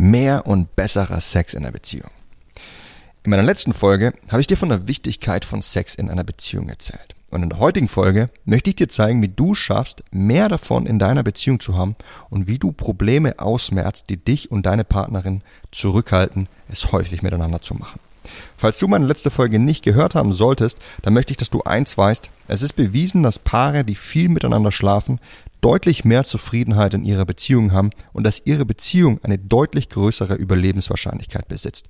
[0.00, 2.12] Mehr und besserer Sex in der Beziehung.
[3.24, 6.68] In meiner letzten Folge habe ich dir von der Wichtigkeit von Sex in einer Beziehung
[6.68, 7.16] erzählt.
[7.30, 11.00] Und in der heutigen Folge möchte ich dir zeigen, wie du schaffst, mehr davon in
[11.00, 11.96] deiner Beziehung zu haben
[12.30, 15.42] und wie du Probleme ausmerzt, die dich und deine Partnerin
[15.72, 17.98] zurückhalten, es häufig miteinander zu machen.
[18.56, 21.96] Falls du meine letzte Folge nicht gehört haben solltest, dann möchte ich, dass du eins
[21.96, 22.30] weißt.
[22.48, 25.20] Es ist bewiesen, dass Paare, die viel miteinander schlafen,
[25.60, 31.48] deutlich mehr Zufriedenheit in ihrer Beziehung haben und dass ihre Beziehung eine deutlich größere Überlebenswahrscheinlichkeit
[31.48, 31.86] besitzt.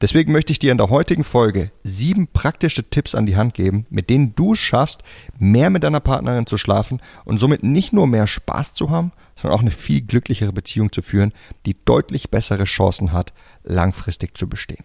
[0.00, 3.86] Deswegen möchte ich dir in der heutigen Folge sieben praktische Tipps an die Hand geben,
[3.90, 5.02] mit denen du es schaffst,
[5.38, 9.58] mehr mit deiner Partnerin zu schlafen und somit nicht nur mehr Spaß zu haben, sondern
[9.58, 11.32] auch eine viel glücklichere Beziehung zu führen,
[11.66, 13.32] die deutlich bessere Chancen hat,
[13.64, 14.84] langfristig zu bestehen.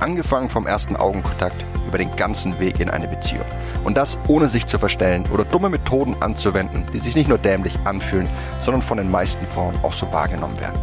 [0.00, 3.44] Angefangen vom ersten Augenkontakt über den ganzen Weg in eine Beziehung.
[3.84, 7.78] Und das ohne sich zu verstellen oder dumme Methoden anzuwenden, die sich nicht nur dämlich
[7.84, 8.26] anfühlen,
[8.62, 10.80] sondern von den meisten Frauen auch so wahrgenommen werden.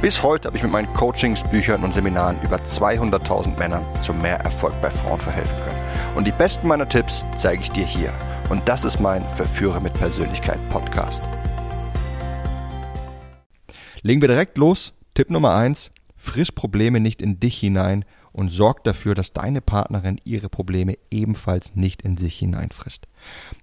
[0.00, 4.38] Bis heute habe ich mit meinen Coachings, Büchern und Seminaren über 200.000 Männern zu mehr
[4.38, 6.16] Erfolg bei Frauen verhelfen können.
[6.16, 8.12] Und die besten meiner Tipps zeige ich dir hier.
[8.50, 11.22] Und das ist mein Verführer mit Persönlichkeit Podcast.
[14.02, 14.94] Legen wir direkt los.
[15.14, 18.04] Tipp Nummer eins: Frisch Probleme nicht in dich hinein
[18.40, 23.06] und sorg dafür, dass deine Partnerin ihre Probleme ebenfalls nicht in sich hineinfrisst.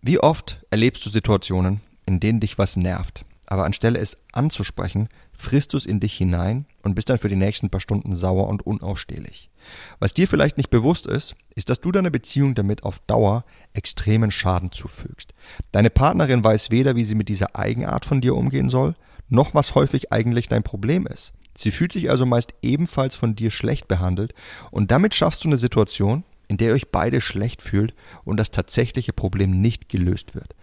[0.03, 5.73] Wie oft erlebst du Situationen, in denen dich was nervt, aber anstelle es anzusprechen, frisst
[5.73, 8.67] du es in dich hinein und bist dann für die nächsten paar Stunden sauer und
[8.67, 9.50] unausstehlich.
[9.98, 14.30] Was dir vielleicht nicht bewusst ist, ist, dass du deiner Beziehung damit auf Dauer extremen
[14.30, 15.33] Schaden zufügst.
[15.72, 18.94] Deine Partnerin weiß weder, wie sie mit dieser Eigenart von dir umgehen soll,
[19.28, 21.33] noch was häufig eigentlich dein Problem ist.
[21.58, 24.36] Sie fühlt sich also meist ebenfalls von dir schlecht behandelt
[24.69, 28.52] und damit schaffst du eine Situation, in der ihr euch beide schlecht fühlt und das
[28.52, 30.55] tatsächliche Problem nicht gelöst wird.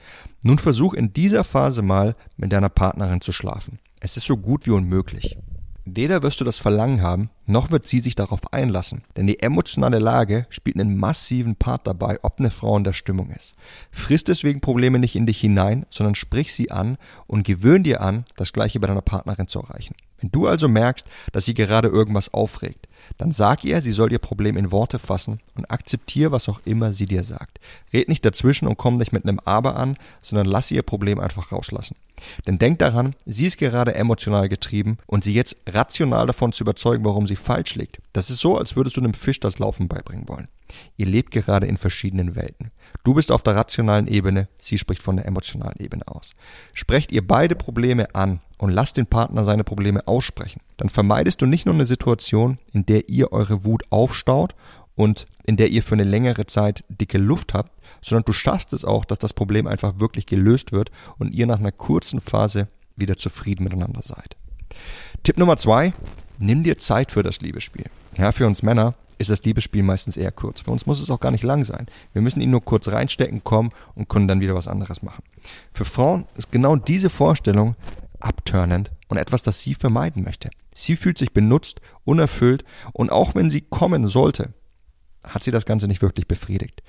[0.43, 3.81] Nun versuch in dieser Phase mal mit deiner Partnerin zu schlafen.
[3.99, 5.37] Es ist so gut wie unmöglich.
[5.87, 9.99] Weder wirst du das Verlangen haben, noch wird sie sich darauf einlassen, denn die emotionale
[9.99, 13.55] Lage spielt einen massiven Part dabei, ob eine Frau in der Stimmung ist.
[13.91, 16.97] Friss deswegen Probleme nicht in dich hinein, sondern sprich sie an
[17.27, 19.95] und gewöhn dir an, das gleiche bei deiner Partnerin zu erreichen.
[20.21, 22.89] Wenn du also merkst, dass sie gerade irgendwas aufregt,
[23.19, 26.93] dann sag ihr, sie soll ihr Problem in Worte fassen und akzeptier, was auch immer
[26.93, 27.59] sie dir sagt.
[27.93, 31.53] Red nicht dazwischen und komm nicht mit einem Aber an, sondern lass ihr Problem einfach
[31.53, 31.97] rauslassen.
[32.47, 37.05] Denn denk daran, sie ist gerade emotional getrieben und sie jetzt rational davon zu überzeugen,
[37.05, 37.99] warum sie falsch liegt.
[38.13, 40.49] Das ist so, als würdest du einem Fisch das Laufen beibringen wollen.
[40.97, 42.71] Ihr lebt gerade in verschiedenen Welten.
[43.05, 46.35] Du bist auf der rationalen Ebene, sie spricht von der emotionalen Ebene aus.
[46.73, 50.61] Sprecht ihr beide Probleme an und lasst den Partner seine Probleme aussprechen.
[50.77, 54.55] Dann vermeidest du nicht nur eine Situation, in der ihr eure Wut aufstaut
[54.95, 58.85] und in der ihr für eine längere Zeit dicke Luft habt, sondern du schaffst es
[58.85, 63.17] auch, dass das Problem einfach wirklich gelöst wird und ihr nach einer kurzen Phase wieder
[63.17, 64.37] zufrieden miteinander seid.
[65.23, 65.93] Tipp Nummer zwei,
[66.39, 67.87] nimm dir Zeit für das Liebesspiel.
[68.17, 70.61] Ja, für uns Männer ist das Liebesspiel meistens eher kurz.
[70.61, 71.87] Für uns muss es auch gar nicht lang sein.
[72.13, 75.23] Wir müssen ihn nur kurz reinstecken, kommen und können dann wieder was anderes machen.
[75.73, 77.77] Für Frauen ist genau diese Vorstellung
[78.21, 80.51] abturnend und etwas, das sie vermeiden möchte.
[80.75, 84.55] Sie fühlt sich benutzt, unerfüllt und auch wenn sie kommen sollte,
[85.23, 86.83] hat sie das Ganze nicht wirklich befriedigt.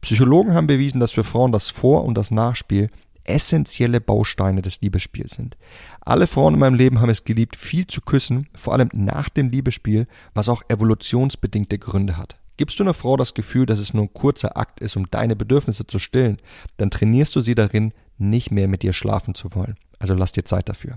[0.00, 2.90] Psychologen haben bewiesen, dass für Frauen das Vor- und das Nachspiel
[3.24, 5.56] essentielle Bausteine des Liebesspiels sind.
[6.00, 9.50] Alle Frauen in meinem Leben haben es geliebt, viel zu küssen, vor allem nach dem
[9.50, 12.38] Liebesspiel, was auch evolutionsbedingte Gründe hat.
[12.56, 15.36] Gibst du einer Frau das Gefühl, dass es nur ein kurzer Akt ist, um deine
[15.36, 16.38] Bedürfnisse zu stillen,
[16.76, 19.76] dann trainierst du sie darin, nicht mehr mit dir schlafen zu wollen.
[19.98, 20.96] Also lass dir Zeit dafür.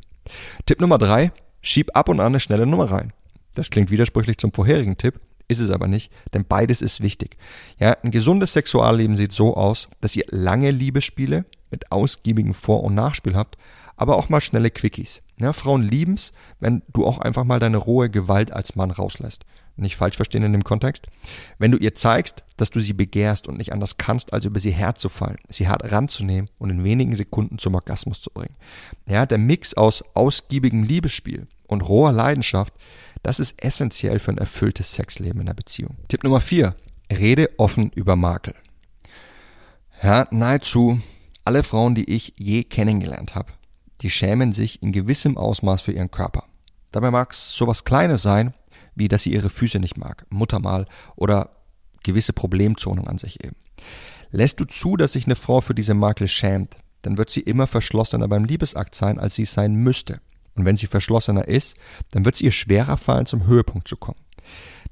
[0.66, 1.32] Tipp Nummer drei,
[1.62, 3.14] schieb ab und an eine schnelle Nummer rein.
[3.54, 7.38] Das klingt widersprüchlich zum vorherigen Tipp, ist es aber nicht, denn beides ist wichtig.
[7.80, 12.96] Ja, ein gesundes Sexualleben sieht so aus, dass ihr lange Liebesspiele mit ausgiebigem Vor- und
[12.96, 13.58] Nachspiel habt,
[13.98, 15.22] aber auch mal schnelle Quickies.
[15.38, 16.32] Ja, Frauen lieben's,
[16.62, 19.46] wenn du auch einfach mal deine rohe Gewalt als Mann rauslässt.
[19.78, 21.08] Nicht falsch verstehen in dem Kontext.
[21.60, 24.72] Wenn du ihr zeigst, dass du sie begehrst und nicht anders kannst, als über sie
[24.72, 28.56] herzufallen, sie hart ranzunehmen und in wenigen Sekunden zum Orgasmus zu bringen.
[29.06, 32.74] Ja, der Mix aus ausgiebigem Liebesspiel und roher Leidenschaft,
[33.22, 35.98] das ist essentiell für ein erfülltes Sexleben in der Beziehung.
[36.08, 36.74] Tipp Nummer vier:
[37.12, 38.56] Rede offen über Makel.
[40.02, 41.02] Ja, nahezu
[41.46, 43.54] alle Frauen, die ich je kennengelernt habe,
[44.02, 46.44] die schämen sich in gewissem Ausmaß für ihren Körper.
[46.92, 48.54] Dabei mag es sowas Kleines sein,
[48.96, 51.52] wie dass sie ihre Füße nicht mag, Muttermal oder
[52.04, 53.56] gewisse Problemzonen an sich eben.
[54.32, 57.68] Lässt du zu, dass sich eine Frau für diese Makel schämt, dann wird sie immer
[57.68, 60.22] verschlossener beim Liebesakt sein, als sie es sein müsste.
[60.56, 61.76] und wenn sie verschlossener ist,
[62.12, 64.20] dann wird es ihr schwerer fallen, zum Höhepunkt zu kommen.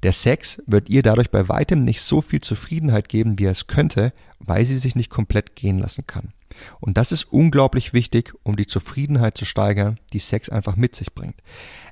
[0.02, 3.66] Der Sex wird ihr dadurch bei weitem nicht so viel Zufriedenheit geben, wie er es
[3.66, 6.34] könnte, weil sie sich nicht komplett gehen lassen kann.
[6.80, 11.14] Und das ist unglaublich wichtig, um die Zufriedenheit zu steigern, die Sex einfach mit sich
[11.14, 11.36] bringt.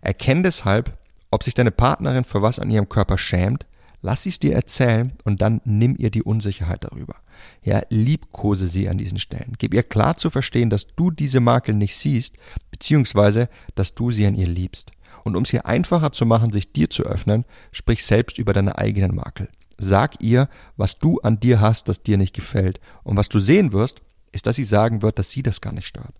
[0.00, 0.96] Erkenn deshalb,
[1.30, 3.66] ob sich deine Partnerin für was an ihrem Körper schämt,
[4.02, 7.16] lass sie es dir erzählen und dann nimm ihr die Unsicherheit darüber.
[7.62, 9.54] Ja, liebkose sie an diesen Stellen.
[9.58, 12.36] Gib ihr klar zu verstehen, dass du diese Makel nicht siehst,
[12.70, 14.92] beziehungsweise, dass du sie an ihr liebst.
[15.24, 18.78] Und um es ihr einfacher zu machen, sich dir zu öffnen, sprich selbst über deine
[18.78, 19.48] eigenen Makel.
[19.78, 22.80] Sag ihr, was du an dir hast, das dir nicht gefällt.
[23.04, 25.86] Und was du sehen wirst, ist, dass sie sagen wird, dass sie das gar nicht
[25.86, 26.14] stört.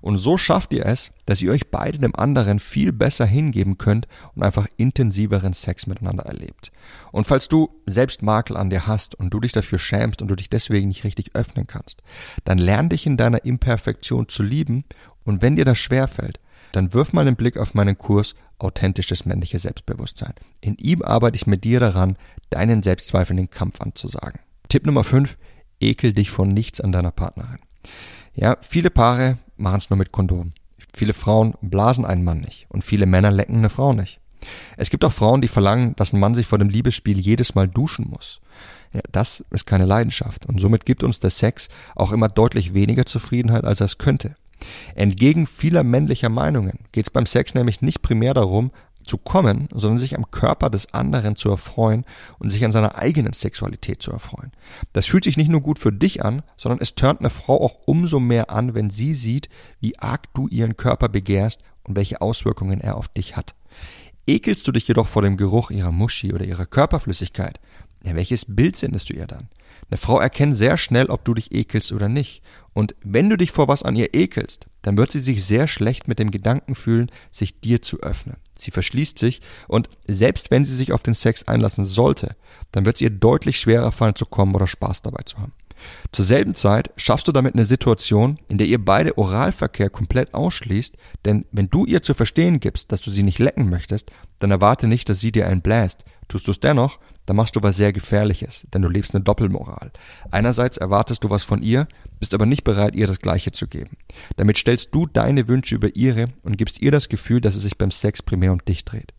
[0.00, 4.06] Und so schafft ihr es, dass ihr euch beide dem anderen viel besser hingeben könnt
[4.34, 6.70] und einfach intensiveren Sex miteinander erlebt.
[7.12, 10.36] Und falls du selbst Makel an dir hast und du dich dafür schämst und du
[10.36, 12.02] dich deswegen nicht richtig öffnen kannst,
[12.44, 14.84] dann lern dich in deiner Imperfektion zu lieben
[15.24, 16.40] und wenn dir das schwerfällt,
[16.72, 20.32] dann wirf mal einen Blick auf meinen Kurs Authentisches männliches Selbstbewusstsein.
[20.62, 22.16] In ihm arbeite ich mit dir daran,
[22.48, 24.40] deinen Selbstzweifeln den Kampf anzusagen.
[24.68, 25.36] Tipp Nummer 5,
[25.80, 27.58] ekel dich von nichts an deiner Partnerin.
[28.34, 30.52] Ja, viele Paare machen es nur mit Kondom.
[30.94, 34.20] Viele Frauen blasen einen Mann nicht und viele Männer lecken eine Frau nicht.
[34.76, 37.68] Es gibt auch Frauen, die verlangen, dass ein Mann sich vor dem Liebesspiel jedes Mal
[37.68, 38.40] duschen muss.
[38.92, 43.06] Ja, das ist keine Leidenschaft und somit gibt uns der Sex auch immer deutlich weniger
[43.06, 44.36] Zufriedenheit, als er es könnte.
[44.94, 48.70] Entgegen vieler männlicher Meinungen geht es beim Sex nämlich nicht primär darum,
[49.06, 52.04] zu kommen, sondern sich am Körper des anderen zu erfreuen
[52.38, 54.52] und sich an seiner eigenen Sexualität zu erfreuen.
[54.92, 57.78] Das fühlt sich nicht nur gut für dich an, sondern es turnt eine Frau auch
[57.86, 59.48] umso mehr an, wenn sie sieht,
[59.80, 63.54] wie arg du ihren Körper begehrst und welche Auswirkungen er auf dich hat.
[64.26, 67.60] Ekelst du dich jedoch vor dem Geruch ihrer Muschi oder ihrer Körperflüssigkeit,
[68.04, 69.48] ja, welches Bild sendest du ihr dann?
[69.88, 72.42] Eine Frau erkennt sehr schnell, ob du dich ekelst oder nicht.
[72.72, 76.08] Und wenn du dich vor was an ihr ekelst, dann wird sie sich sehr schlecht
[76.08, 78.36] mit dem Gedanken fühlen, sich dir zu öffnen.
[78.54, 82.36] Sie verschließt sich und selbst wenn sie sich auf den Sex einlassen sollte,
[82.72, 85.52] dann wird es ihr deutlich schwerer fallen zu kommen oder Spaß dabei zu haben.
[86.12, 90.96] Zur selben Zeit schaffst du damit eine Situation, in der ihr beide Oralverkehr komplett ausschließt,
[91.24, 94.86] denn wenn du ihr zu verstehen gibst, dass du sie nicht lecken möchtest, dann erwarte
[94.86, 96.04] nicht, dass sie dir einen bläst.
[96.28, 99.92] Tust du es dennoch, dann machst du was sehr Gefährliches, denn du lebst eine Doppelmoral.
[100.30, 101.86] Einerseits erwartest du was von ihr,
[102.18, 103.96] bist aber nicht bereit, ihr das Gleiche zu geben.
[104.36, 107.78] Damit stellst du deine Wünsche über ihre und gibst ihr das Gefühl, dass es sich
[107.78, 109.12] beim Sex primär um dich dreht.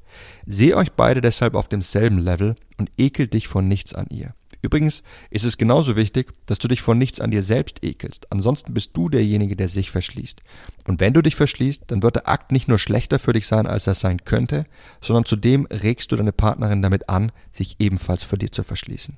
[0.45, 4.33] Seh euch beide deshalb auf demselben Level und ekel dich von nichts an ihr.
[4.67, 8.29] Übrigens ist es genauso wichtig, dass du dich vor nichts an dir selbst ekelst.
[8.33, 10.43] Ansonsten bist du derjenige, der sich verschließt.
[10.87, 13.65] Und wenn du dich verschließt, dann wird der Akt nicht nur schlechter für dich sein,
[13.65, 14.65] als er sein könnte,
[14.99, 19.15] sondern zudem regst du deine Partnerin damit an, sich ebenfalls für dir zu verschließen.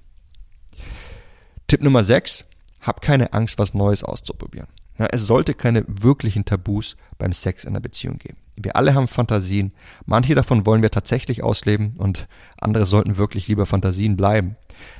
[1.65, 2.45] Tipp Nummer 6.
[2.81, 4.67] Hab keine Angst, was Neues auszuprobieren.
[4.99, 8.37] Ja, es sollte keine wirklichen Tabus beim Sex in einer Beziehung geben.
[8.55, 9.71] Wir alle haben Fantasien.
[10.05, 14.57] Manche davon wollen wir tatsächlich ausleben und andere sollten wirklich lieber Fantasien bleiben.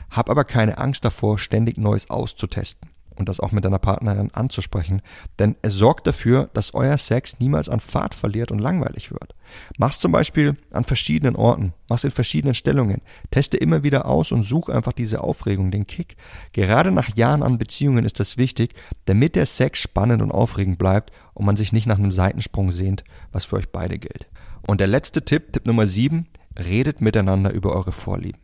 [0.10, 2.90] Hab aber keine Angst davor, ständig Neues auszutesten
[3.20, 5.02] und das auch mit deiner Partnerin anzusprechen,
[5.38, 9.36] denn es sorgt dafür, dass euer Sex niemals an Fahrt verliert und langweilig wird.
[9.78, 14.44] Mach's zum Beispiel an verschiedenen Orten, mach's in verschiedenen Stellungen, teste immer wieder aus und
[14.44, 16.16] such einfach diese Aufregung, den Kick.
[16.54, 18.74] Gerade nach Jahren an Beziehungen ist das wichtig,
[19.06, 23.04] damit der Sex spannend und aufregend bleibt und man sich nicht nach einem Seitensprung sehnt,
[23.32, 24.28] was für euch beide gilt.
[24.66, 26.28] Und der letzte Tipp, Tipp Nummer sieben,
[26.58, 28.39] redet miteinander über eure Vorlieben.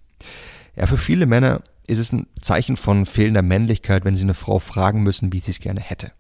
[0.75, 4.59] Ja, für viele Männer ist es ein Zeichen von fehlender Männlichkeit, wenn sie eine Frau
[4.59, 6.11] fragen müssen, wie sie es gerne hätte.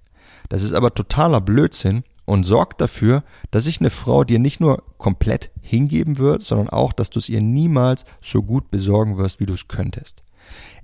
[0.49, 4.83] Das ist aber totaler Blödsinn und sorgt dafür, dass sich eine Frau dir nicht nur
[4.97, 9.45] komplett hingeben wird, sondern auch, dass du es ihr niemals so gut besorgen wirst, wie
[9.45, 10.23] du es könntest.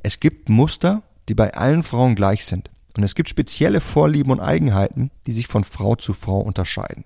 [0.03, 2.69] Es gibt Muster, die bei allen Frauen gleich sind.
[2.97, 7.05] Und es gibt spezielle Vorlieben und Eigenheiten, die sich von Frau zu Frau unterscheiden.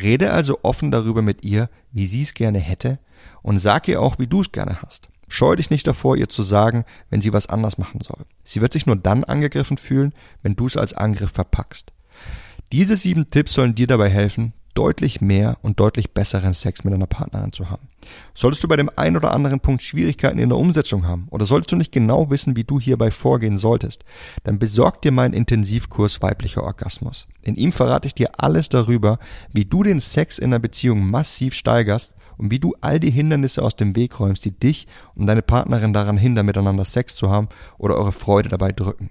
[0.00, 2.98] Rede also offen darüber mit ihr, wie sie es gerne hätte,
[3.42, 5.11] und sag ihr auch, wie du es gerne hast.
[5.32, 8.26] Scheu dich nicht davor, ihr zu sagen, wenn sie was anders machen soll.
[8.44, 10.12] Sie wird sich nur dann angegriffen fühlen,
[10.42, 11.94] wenn du es als Angriff verpackst.
[12.70, 17.06] Diese sieben Tipps sollen dir dabei helfen, deutlich mehr und deutlich besseren Sex mit deiner
[17.06, 17.88] Partnerin zu haben.
[18.34, 21.72] Solltest du bei dem einen oder anderen Punkt Schwierigkeiten in der Umsetzung haben oder solltest
[21.72, 24.04] du nicht genau wissen, wie du hierbei vorgehen solltest,
[24.44, 27.26] dann besorg dir meinen Intensivkurs weiblicher Orgasmus.
[27.40, 29.18] In ihm verrate ich dir alles darüber,
[29.50, 33.62] wie du den Sex in der Beziehung massiv steigerst und wie du all die Hindernisse
[33.62, 37.48] aus dem Weg räumst, die dich und deine Partnerin daran hindern, miteinander Sex zu haben
[37.78, 39.10] oder eure Freude dabei drücken.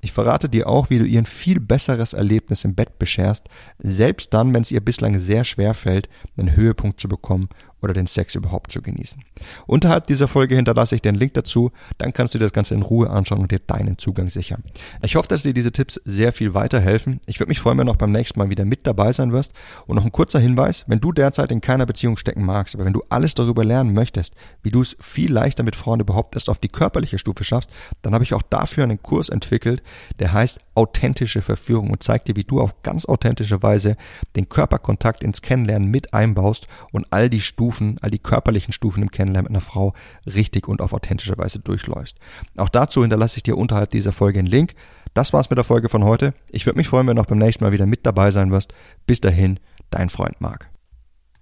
[0.00, 4.34] Ich verrate dir auch, wie du ihr ein viel besseres Erlebnis im Bett bescherst, selbst
[4.34, 7.48] dann, wenn es ihr bislang sehr schwer fällt, einen Höhepunkt zu bekommen
[7.82, 9.22] oder den Sex überhaupt zu genießen.
[9.66, 12.82] Unterhalb dieser Folge hinterlasse ich den Link dazu, dann kannst du dir das Ganze in
[12.82, 14.62] Ruhe anschauen und dir deinen Zugang sichern.
[15.02, 17.20] Ich hoffe, dass dir diese Tipps sehr viel weiterhelfen.
[17.26, 19.52] Ich würde mich freuen, wenn du auch beim nächsten Mal wieder mit dabei sein wirst.
[19.86, 22.92] Und noch ein kurzer Hinweis, wenn du derzeit in keiner Beziehung stecken magst, aber wenn
[22.92, 26.58] du alles darüber lernen möchtest, wie du es viel leichter mit Frauen überhaupt erst auf
[26.58, 27.70] die körperliche Stufe schaffst,
[28.02, 29.82] dann habe ich auch dafür einen Kurs entwickelt,
[30.18, 33.96] der heißt authentische Verführung und zeigt dir, wie du auf ganz authentische Weise
[34.36, 39.10] den Körperkontakt ins Kennenlernen mit einbaust und all die Stufen, all die körperlichen Stufen im
[39.10, 39.92] Kennenlernen mit einer Frau
[40.24, 42.18] richtig und auf authentische Weise durchläufst.
[42.56, 44.74] Auch dazu hinterlasse ich dir unterhalb dieser Folge einen Link.
[45.14, 46.32] Das war's mit der Folge von heute.
[46.52, 48.72] Ich würde mich freuen, wenn du auch beim nächsten Mal wieder mit dabei sein wirst.
[49.08, 49.58] Bis dahin,
[49.90, 50.75] dein Freund Marc.